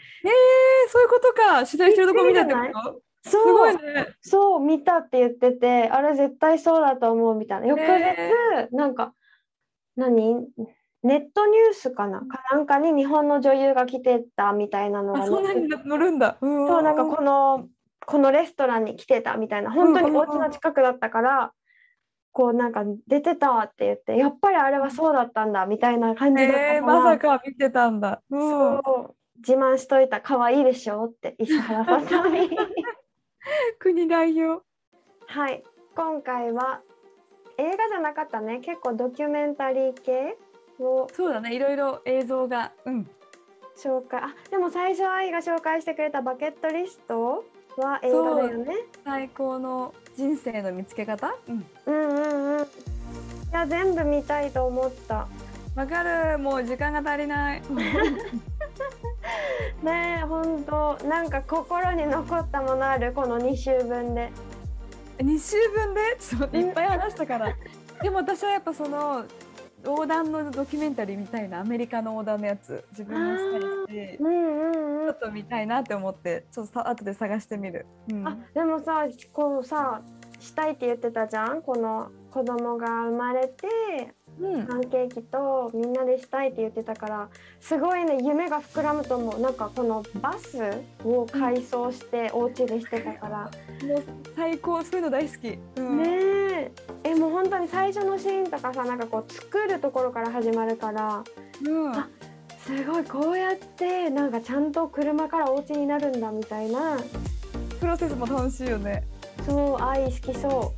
[0.90, 1.64] そういうことか。
[1.64, 3.02] 取材してるとこ見たってこと？
[3.24, 4.08] そすごういね。
[4.20, 7.66] そう見たって言っててあれ絶対そうだと思うみたいな。
[7.66, 9.14] 翌日、へなんか
[9.96, 10.46] 何？
[11.02, 12.20] ネットニュースかな？
[12.20, 16.36] かなんかに日本の女優が来てたみたいなのがあそんなに乗るんだ。
[16.42, 16.68] うん。
[16.68, 17.68] そうなんかこの
[18.04, 19.70] このレストランに来てたみたいな。
[19.70, 21.52] 本当にうんうんうんお家の近くだったから、
[22.36, 28.20] こうなんか出てたって言ってやっぱりあれはそうだったんだみたいな感じだったから、えー、まさか見てたんだ。
[28.28, 32.50] うん、そう自慢しといた可愛いでしょって石原さとみ
[33.80, 34.62] 国代表。
[35.28, 35.62] はい
[35.94, 36.82] 今回は
[37.56, 40.36] 映画じゃなかったね結構ドキュメンタリー系
[40.78, 42.72] をそうだねいろいろ映像が。
[42.84, 43.10] うん。
[43.78, 47.46] 紹介あでも最初愛が紹介してくれたバケットリスト
[47.80, 51.34] は映画だよね最高の人生の見つけ方？
[51.48, 51.66] うん。
[51.86, 52.66] うんうんうんい
[53.52, 55.28] や全部見たいと思った
[55.74, 57.62] わかるもう時間が足りない。
[59.82, 63.12] ねえ本当なんか心に残ったものある？
[63.12, 64.30] この2週分で
[65.18, 66.16] 2週分で？
[66.18, 67.54] ちょっといっぱい話したから。
[68.02, 69.24] でも私はやっぱその
[69.84, 74.16] 横断のドキュメンタリーみたいなアメリカの横断のやつ自分もしたいし。
[74.18, 75.06] うんうんうん。
[75.06, 77.86] ちょっと見たいなって思ってちょっとさ後で探してみる。
[78.10, 80.02] うん、あでもさこうさ
[80.40, 81.62] したいって言ってたじゃん？
[81.62, 89.40] この子供が生まれてうん、パンケーキとみんなでしたいって言ってたからすごいね夢が膨らむと思う。
[89.40, 90.58] なんかこのバス
[91.04, 93.50] を改装してお家でしてたから、
[93.88, 94.02] もう
[94.34, 94.82] 最高。
[94.84, 95.58] そういうの大好き。
[95.76, 96.35] うん、ねえ
[97.04, 101.24] えもう本当に最初のシーンとかさなんかこう作るところから始まるから
[101.64, 102.08] うん、あ
[102.66, 106.98] すごいこうやってなんかちゃんと車からお家になるんだみたいな。
[107.80, 109.04] プロセスも楽しいよね。
[109.46, 110.74] そう愛好きそ好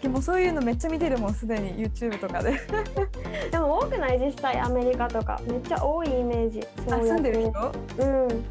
[0.00, 2.50] きもうそういうのめっちゃ見てるもんすでに YouTube とかで。
[2.50, 2.54] う
[3.50, 5.40] でも多くない実際アメリカとか。
[5.46, 6.60] めっちゃ多いイメージ。
[6.86, 7.72] そう住んでる人？
[7.98, 8.44] うん。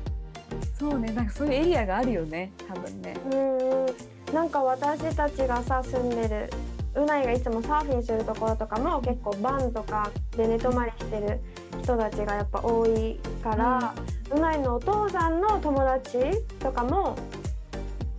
[0.79, 1.11] そうね。
[1.11, 2.51] なんかそういうエリアがあるよね。
[2.67, 3.15] 多分ね。
[3.31, 6.49] うんうんなんか私たちがさ住んでる
[6.95, 11.39] うないがいつもサーフィンするところとかも結構バンとかで寝泊まりしてる
[11.83, 13.93] 人たちがやっぱ多いから、
[14.31, 16.17] うないのお父さんの友達
[16.59, 17.15] とかも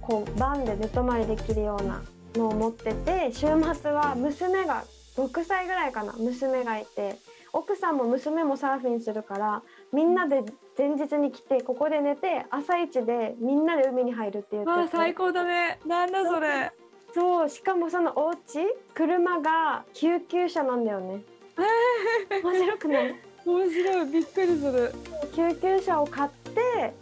[0.00, 2.02] こうバンで寝泊まりできるような
[2.34, 4.84] のを持ってて週末は娘が
[5.16, 7.16] 6歳ぐらいかな娘がいて
[7.52, 10.42] 奥さんも娘もサーフィンするからみんなで
[10.78, 14.66] 前日に来てここで寝て朝一でみんなで海に入るって言って。
[14.66, 15.80] てわあ最高だね。
[15.84, 16.70] なんだそれ。
[17.12, 18.64] そうしかもそのお家
[18.94, 21.24] 車が救急車なんだよね。
[22.44, 23.16] 面白くない？
[23.44, 24.06] 面白い。
[24.06, 24.94] びっくりする。
[25.34, 26.94] 救急車を買って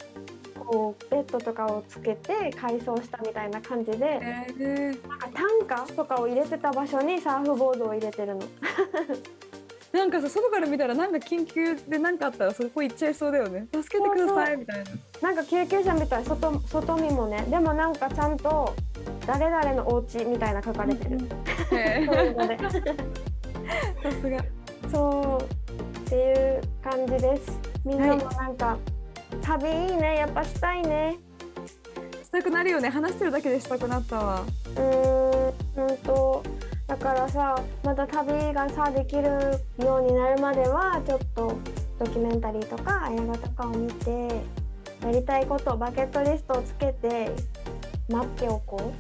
[0.59, 8.43] こうベッドとかをつけて改装したみたいな感じで、えー、なんか担架とかを入れてた場所にサーフボードを入れてるの。
[9.97, 13.67] なんかさ外から見たらなんか緊急で何かあったらそこ行っちゃいそうだよね。
[13.73, 14.91] 助けてくださいみたいな。
[15.23, 18.75] なんか救急車みたい外外見もねでもなんかちゃんと
[19.27, 21.19] 誰々のお家みたいな書かれてる。
[24.03, 24.45] さすが。
[24.93, 25.43] そう
[26.07, 27.59] っていう感じです。
[27.85, 28.77] みんなもなんか、
[29.43, 30.17] 旅いいね。
[30.19, 31.17] やっぱしたいね。
[32.23, 32.91] したくなるよね。
[32.91, 34.43] 話してるだけでしたくなったわ。
[34.77, 35.26] うーん
[36.99, 39.25] だからさまた旅がさできる
[39.79, 41.59] ようになるまではちょっと
[41.99, 44.43] ドキュメンタリーとか映画とかを見て
[45.03, 47.31] やりたいことバケットリストをつけて
[48.09, 48.93] 待っておこ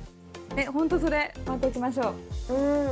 [0.57, 1.33] うえ本当それ？
[1.47, 2.15] 待っておきましょ
[2.51, 2.57] うう。
[2.57, 2.87] ん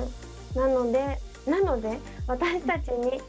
[0.61, 3.21] なのでなので私たちに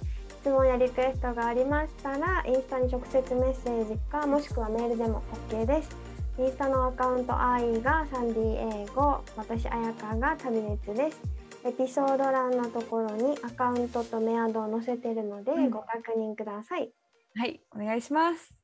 [0.41, 5.89] 質問やリクエストがありましたらインスタに直接メッセージかもしくはメールでも OK です。
[6.37, 11.21] インスタのアカウント i がサンディ英語私あやかが旅熱です。
[11.65, 15.69] エピソード欄のところにアカウントとメアドを載せてるのでうん。
[15.71, 16.91] ご確認ください。
[17.35, 18.55] はいお願いします。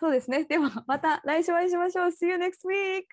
[0.00, 0.44] そうですね。
[0.44, 2.06] ではまた来週お会いしましょう。
[2.08, 3.04] See you next week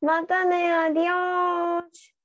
[0.00, 2.19] またねアディオース